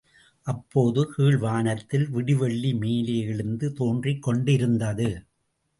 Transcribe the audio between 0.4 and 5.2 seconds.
அப்போது கீழ் வானத்தில் விடிவெள்ளி மேலே எழுந்து தோன்றிக் கொண்டிருந்தது.